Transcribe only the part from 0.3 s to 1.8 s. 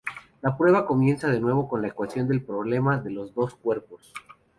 La prueba comienza de nuevo